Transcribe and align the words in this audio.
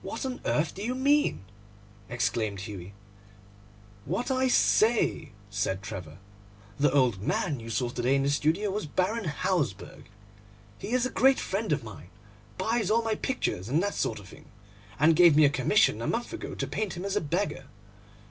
'What 0.00 0.24
on 0.24 0.40
earth 0.46 0.74
do 0.74 0.82
you 0.82 0.94
mean?' 0.94 1.44
exclaimed 2.08 2.60
Hughie. 2.60 2.94
'What 4.06 4.30
I 4.30 4.48
say,' 4.48 5.32
said 5.50 5.82
Trevor. 5.82 6.16
'The 6.78 6.90
old 6.90 7.20
man 7.20 7.60
you 7.60 7.68
saw 7.68 7.90
to 7.90 8.00
day 8.00 8.16
in 8.16 8.22
the 8.22 8.30
studio 8.30 8.70
was 8.70 8.86
Baron 8.86 9.26
Hausberg. 9.26 10.04
He 10.78 10.92
is 10.92 11.04
a 11.04 11.10
great 11.10 11.38
friend 11.38 11.70
of 11.70 11.84
mine, 11.84 12.08
buys 12.56 12.90
all 12.90 13.02
my 13.02 13.14
pictures 13.16 13.68
and 13.68 13.82
that 13.82 13.92
sort 13.94 14.18
of 14.20 14.26
thing, 14.28 14.46
and 14.98 15.14
gave 15.14 15.36
me 15.36 15.44
a 15.44 15.50
commission 15.50 16.00
a 16.00 16.06
month 16.06 16.32
ago 16.32 16.54
to 16.54 16.66
paint 16.66 16.94
him 16.96 17.04
as 17.04 17.14
a 17.14 17.20
beggar. 17.20 17.66